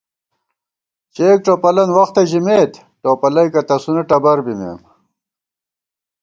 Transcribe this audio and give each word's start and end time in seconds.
چېک 1.13 1.37
ٹوپَلن 1.45 1.89
وختہ 1.97 2.21
ژِمېت، 2.29 2.71
ٹوپلَئیکہ 3.01 3.61
تسُونہ 3.67 4.03
ٹبَربِمېم 4.09 4.79